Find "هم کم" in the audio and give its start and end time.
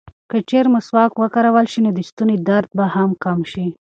2.95-3.39